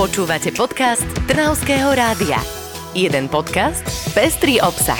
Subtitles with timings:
[0.00, 2.40] Počúvate podcast Trnavského rádia.
[2.96, 3.84] Jeden podcast,
[4.16, 4.96] pestrý obsah.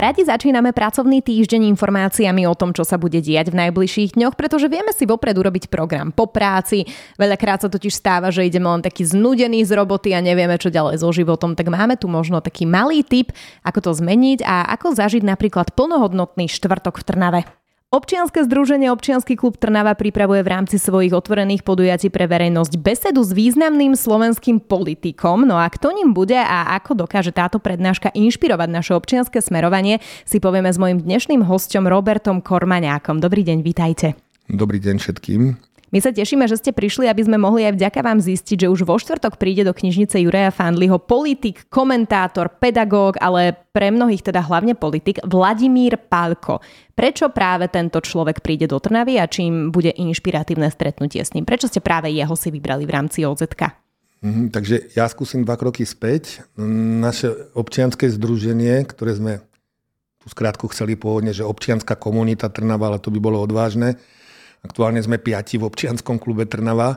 [0.00, 4.72] Radi začíname pracovný týždeň informáciami o tom, čo sa bude diať v najbližších dňoch, pretože
[4.72, 6.88] vieme si vopred urobiť program po práci.
[7.20, 11.04] Veľakrát sa totiž stáva, že ideme len taký znudený z roboty a nevieme, čo ďalej
[11.04, 13.36] so životom, tak máme tu možno taký malý tip,
[13.68, 17.63] ako to zmeniť a ako zažiť napríklad plnohodnotný štvrtok v Trnave.
[17.94, 23.30] Občianske združenie Občiansky klub Trnava pripravuje v rámci svojich otvorených podujatí pre verejnosť besedu s
[23.30, 25.46] významným slovenským politikom.
[25.46, 30.42] No a kto ním bude a ako dokáže táto prednáška inšpirovať naše občianske smerovanie, si
[30.42, 33.22] povieme s mojim dnešným hostom Robertom Kormaňákom.
[33.22, 34.18] Dobrý deň, vítajte.
[34.50, 35.54] Dobrý deň všetkým.
[35.94, 38.82] My sa tešíme, že ste prišli, aby sme mohli aj vďaka vám zistiť, že už
[38.82, 44.74] vo štvrtok príde do knižnice Juraja Fandliho politik, komentátor, pedagóg, ale pre mnohých teda hlavne
[44.74, 46.58] politik Vladimír Pálko.
[46.98, 51.46] Prečo práve tento človek príde do Trnavy a čím bude inšpiratívne stretnutie s ním?
[51.46, 53.62] Prečo ste práve jeho si vybrali v rámci OZK?
[54.26, 56.42] Mhm, takže ja skúsim dva kroky späť.
[56.58, 59.32] Naše občianske združenie, ktoré sme
[60.18, 63.94] tu skrátku chceli pôvodne, že občianská komunita Trnava, ale to by bolo odvážne,
[64.64, 66.96] Aktuálne sme piati v občianskom klube Trnava.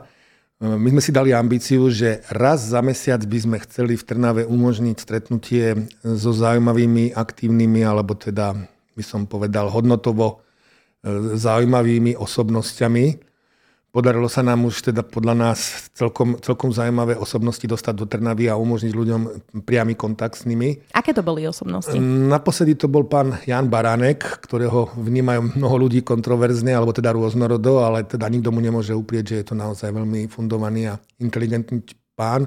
[0.64, 4.96] my sme si dali ambíciu, že raz za mesiac by sme chceli v Trnave umožniť
[4.96, 8.56] stretnutie so zaujímavými, aktívnymi, alebo teda
[8.96, 10.40] by som povedal hodnotovo
[11.04, 13.27] e, zaujímavými osobnosťami,
[13.88, 18.60] Podarilo sa nám už teda podľa nás celkom, celkom zaujímavé osobnosti dostať do Trnavy a
[18.60, 19.20] umožniť ľuďom
[19.64, 20.76] priamy kontakt s nimi.
[20.92, 21.96] Aké to boli osobnosti?
[22.28, 28.04] Naposledy to bol pán Jan Baránek, ktorého vnímajú mnoho ľudí kontroverzne, alebo teda rôznorodo, ale
[28.04, 31.80] teda nikto mu nemôže uprieť, že je to naozaj veľmi fundovaný a inteligentný
[32.12, 32.44] pán.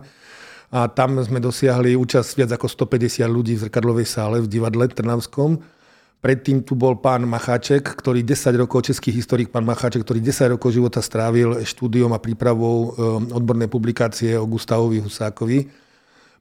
[0.70, 5.81] A tam sme dosiahli účasť viac ako 150 ľudí v zrkadlovej sále v divadle Trnavskom
[6.22, 10.70] Predtým tu bol pán Macháček, ktorý 10 rokov, český historik pán Macháček, ktorý 10 rokov
[10.70, 12.90] života strávil štúdiom a prípravou eh,
[13.34, 15.66] odbornej publikácie o Gustavovi Husákovi.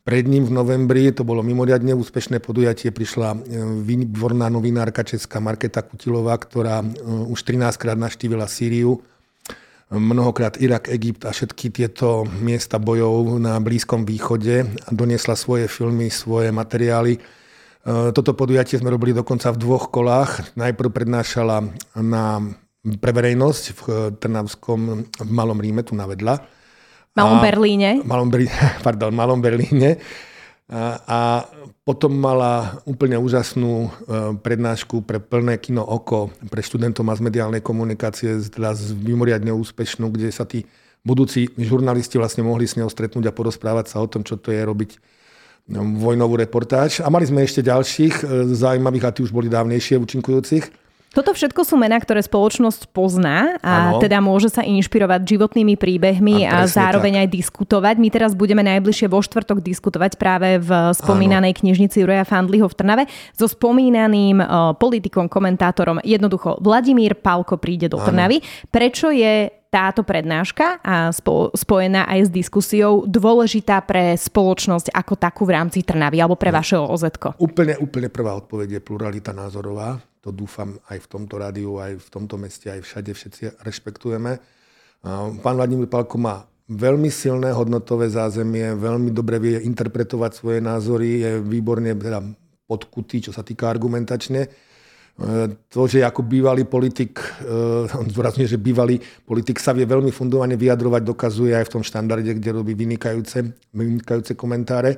[0.05, 3.41] Pred ním v novembri, to bolo mimoriadne úspešné podujatie, prišla eh,
[3.81, 6.93] výborná novinárka česká Marketa Kutilová, ktorá eh,
[7.33, 9.01] už 13 krát naštívila Sýriu,
[9.89, 16.13] mnohokrát Irak, Egypt a všetky tieto miesta bojov na Blízkom východe a doniesla svoje filmy,
[16.13, 17.40] svoje materiály
[17.87, 20.53] toto podujatie sme robili dokonca v dvoch kolách.
[20.53, 21.65] Najprv prednášala
[21.97, 22.45] na,
[23.01, 23.81] pre verejnosť v
[24.21, 26.45] Trnavskom, v Malom Ríme, tu na vedľa.
[27.17, 28.05] Malom a, Berlíne.
[28.05, 28.29] Malom,
[28.87, 29.97] pardon, Malom Berlíne.
[30.71, 31.19] A, a
[31.83, 33.89] potom mala úplne úžasnú e,
[34.39, 40.71] prednášku pre plné kino oko pre študentov masmediálnej komunikácie, teda mimoriadne úspešnú, kde sa tí
[41.03, 44.63] budúci žurnalisti vlastne mohli s ňou stretnúť a porozprávať sa o tom, čo to je
[44.63, 44.91] robiť
[45.71, 46.99] vojnovú reportáž.
[47.01, 50.91] A mali sme ešte ďalších e, zaujímavých, a tí už boli dávnejšie účinkujúcich.
[51.11, 53.99] Toto všetko sú mená, ktoré spoločnosť pozná a ano.
[53.99, 57.23] teda môže sa inšpirovať životnými príbehmi a, a zároveň tak.
[57.27, 57.95] aj diskutovať.
[57.99, 61.59] My teraz budeme najbližšie vo štvrtok diskutovať práve v spomínanej ano.
[61.67, 63.05] knižnici Juraja Fandliho v Trnave
[63.35, 65.99] so spomínaným uh, politikom, komentátorom.
[66.07, 68.07] Jednoducho, Vladimír Palko príde do ano.
[68.07, 68.39] Trnavy.
[68.71, 75.47] Prečo je táto prednáška a spo, spojená aj s diskusiou dôležitá pre spoločnosť ako takú
[75.47, 76.59] v rámci Trnavy alebo pre no.
[76.59, 77.07] vašeho oz
[77.39, 80.03] Úplne, úplne prvá odpoveď je pluralita názorová.
[80.27, 84.37] To dúfam aj v tomto rádiu, aj v tomto meste, aj všade všetci rešpektujeme.
[85.41, 91.31] Pán Vladimír Palko má veľmi silné hodnotové zázemie, veľmi dobre vie interpretovať svoje názory, je
[91.41, 92.21] výborne teda
[92.69, 94.47] podkutý, čo sa týka argumentačne
[95.69, 98.97] to, že ako bývalý politik, eh, on zdôrazňuje, že bývalý
[99.29, 104.33] politik sa vie veľmi fundovane vyjadrovať, dokazuje aj v tom štandarde, kde robí vynikajúce, vynikajúce
[104.33, 104.97] komentáre.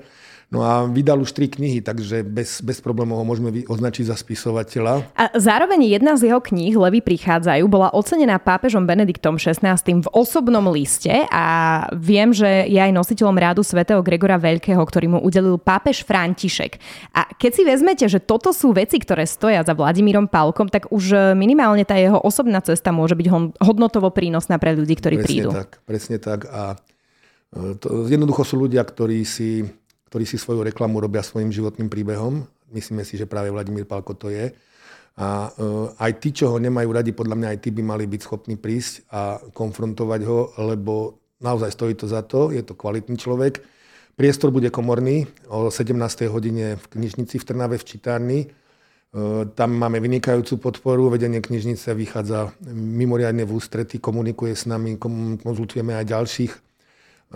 [0.53, 5.01] No a vydal už tri knihy, takže bez, bez problémov ho môžeme označiť za spisovateľa.
[5.17, 10.69] A zároveň jedna z jeho kníh, Levy prichádzajú, bola ocenená pápežom Benediktom XVI v osobnom
[10.69, 11.45] liste a
[11.97, 16.77] viem, že je aj nositeľom rádu svätého Gregora Veľkého, ktorý mu udelil pápež František.
[17.17, 21.33] A keď si vezmete, že toto sú veci, ktoré stoja za Vladimírom Pálkom, tak už
[21.33, 25.49] minimálne tá jeho osobná cesta môže byť hodnotovo prínosná pre ľudí, ktorí presne prídu.
[25.49, 26.45] Tak, presne tak.
[26.53, 26.77] A
[27.57, 29.65] e, to, jednoducho sú ľudia, ktorí si
[30.13, 32.45] ktorí si svoju reklamu robia svojim životným príbehom.
[32.69, 34.53] Myslíme si, že práve Vladimír Palko to je.
[35.17, 38.21] A uh, aj tí, čo ho nemajú radi, podľa mňa aj tí by mali byť
[38.21, 43.65] schopní prísť a konfrontovať ho, lebo naozaj stojí to za to, je to kvalitný človek.
[44.13, 45.97] Priestor bude komorný o 17.
[46.29, 48.41] hodine v knižnici v Trnave v čitárni.
[49.17, 55.01] Uh, tam máme vynikajúcu podporu, vedenie knižnice vychádza mimoriadne v ústrety, komunikuje s nami,
[55.41, 56.53] konzultujeme aj ďalších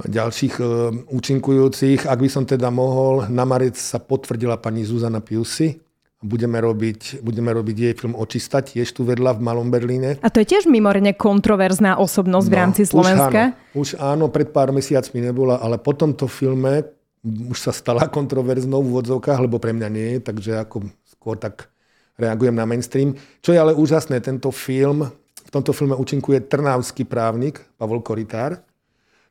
[0.04, 0.64] ďalších e,
[1.08, 2.04] účinkujúcich.
[2.04, 5.80] Ak by som teda mohol, na marec sa potvrdila pani Zuzana Piusy,
[6.24, 10.16] Budeme robiť, budeme robiť jej film Očista, tiež tu vedľa v Malom Berlíne.
[10.24, 13.52] A to je tiež mimorne kontroverzná osobnosť no, v rámci Slovenska?
[13.52, 16.88] Už áno, už áno, pred pár mesiacmi nebola, ale po tomto filme
[17.20, 21.68] už sa stala kontroverznou v úvodzovkách, lebo pre mňa nie takže ako skôr tak
[22.16, 23.12] reagujem na mainstream.
[23.44, 25.04] Čo je ale úžasné, tento film,
[25.46, 28.64] v tomto filme účinkuje trnavský právnik Pavol Koritár,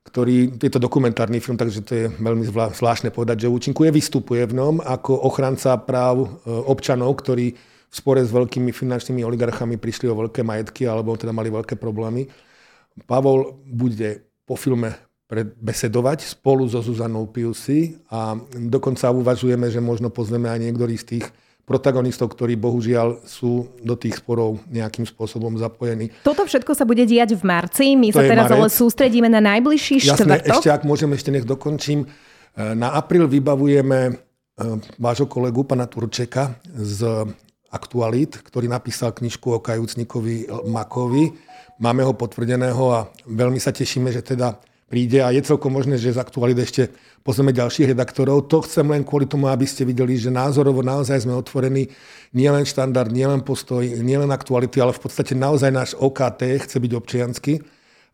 [0.05, 4.53] ktorý, je to dokumentárny film, takže to je veľmi zvláštne povedať, že účinkuje, vystupuje v
[4.53, 7.57] ňom ako ochranca práv e, občanov, ktorí
[7.89, 12.29] v spore s veľkými finančnými oligarchami prišli o veľké majetky alebo teda mali veľké problémy.
[13.09, 14.93] Pavol bude po filme
[15.57, 21.25] besedovať spolu so Zuzanou Piusy a dokonca uvažujeme, že možno pozveme aj niektorý z tých
[21.65, 26.13] protagonistov, ktorí bohužiaľ sú do tých sporov nejakým spôsobom zapojení.
[26.21, 27.97] Toto všetko sa bude diať v marci.
[27.97, 30.29] My to sa teraz ale sústredíme na najbližší štvrtok.
[30.29, 32.05] Jasné, ešte ak môžem, ešte nech dokončím.
[32.05, 32.07] E,
[32.77, 34.11] na apríl vybavujeme e,
[35.01, 37.33] vášho kolegu, pana Turčeka z
[37.73, 41.33] Aktualit, ktorý napísal knižku o kajúcnikovi Makovi.
[41.81, 46.13] Máme ho potvrdeného a veľmi sa tešíme, že teda príde a je celkom možné, že
[46.13, 46.93] z Aktualit ešte
[47.25, 48.45] pozrieme ďalších redaktorov.
[48.53, 51.89] To chcem len kvôli tomu, aby ste videli, že názorovo naozaj sme otvorení
[52.37, 57.65] nielen štandard, nielen postoj, nielen aktuality, ale v podstate naozaj náš OKT chce byť občiansky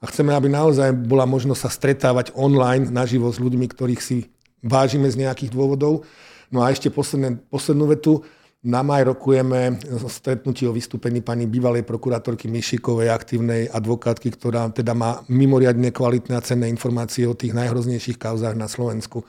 [0.01, 4.31] a chceme, aby naozaj bola možnosť sa stretávať online naživo s ľuďmi, ktorých si
[4.63, 6.07] vážime z nejakých dôvodov.
[6.49, 8.23] No a ešte posledné, poslednú vetu.
[8.61, 15.25] Na maj rokujeme stretnutie o vystúpení pani bývalej prokurátorky Mišikovej, aktívnej advokátky, ktorá teda má
[15.33, 19.25] mimoriadne kvalitné a cenné informácie o tých najhroznejších kauzách na Slovensku.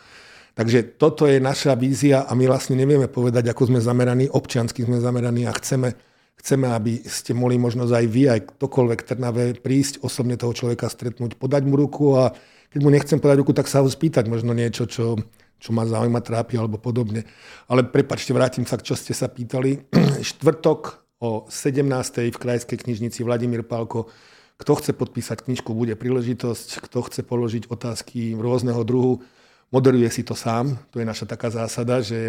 [0.52, 5.00] Takže toto je naša vízia a my vlastne nevieme povedať, ako sme zameraní, občiansky sme
[5.00, 5.96] zameraní a chceme,
[6.37, 11.40] chceme, aby ste mohli možnosť aj vy, aj ktokoľvek Trnave prísť, osobne toho človeka stretnúť,
[11.40, 12.37] podať mu ruku a
[12.69, 15.17] keď mu nechcem podať ruku, tak sa ho spýtať možno niečo, čo
[15.62, 17.23] čo ma zaujíma, trápi alebo podobne.
[17.70, 19.87] Ale prepačte, vrátim sa, čo ste sa pýtali.
[20.35, 22.35] Štvrtok o 17.
[22.35, 24.11] v Krajskej knižnici Vladimír Pálko.
[24.59, 26.82] Kto chce podpísať knižku, bude príležitosť.
[26.91, 29.23] Kto chce položiť otázky rôzneho druhu,
[29.70, 30.82] moderuje si to sám.
[30.91, 32.26] To je naša taká zásada, že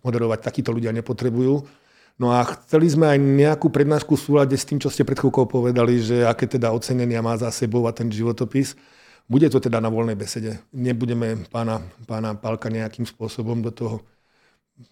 [0.00, 1.68] moderovať takíto ľudia nepotrebujú.
[2.16, 5.50] No a chceli sme aj nejakú prednášku v súlade s tým, čo ste pred chvíľkou
[5.50, 8.78] povedali, že aké teda ocenenia má za sebou a ten životopis.
[9.24, 10.60] Bude to teda na voľnej besede.
[10.72, 14.04] Nebudeme pána, pána Pálka nejakým spôsobom do toho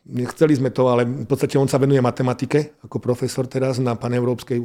[0.07, 4.63] Nechceli sme to, ale v podstate on sa venuje matematike ako profesor teraz na paneurópskej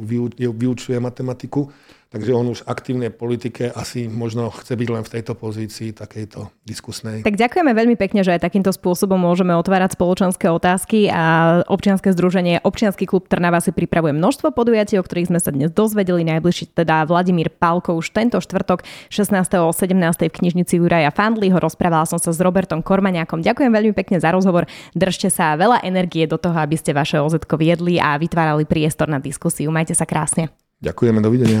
[0.54, 1.66] vyučuje matematiku
[2.08, 7.20] Takže on už aktívnej politike asi možno chce byť len v tejto pozícii takejto diskusnej.
[7.20, 12.64] Tak ďakujeme veľmi pekne, že aj takýmto spôsobom môžeme otvárať spoločenské otázky a občianske združenie
[12.64, 16.24] Občiansky klub Trnava si pripravuje množstvo podujatí, o ktorých sme sa dnes dozvedeli.
[16.24, 19.36] Najbližší teda Vladimír Pálko už tento štvrtok 16.
[19.36, 20.32] a 17.
[20.32, 21.60] v knižnici Juraja Fandliho.
[21.60, 23.44] Rozprávala som sa s Robertom Kormaniakom.
[23.44, 24.64] Ďakujem veľmi pekne za rozhovor.
[24.96, 29.20] Držte sa veľa energie do toho, aby ste vaše OZ viedli a vytvárali priestor na
[29.20, 29.68] diskusiu.
[29.68, 30.48] Majte sa krásne.
[30.80, 31.60] Ďakujeme, dovidenia.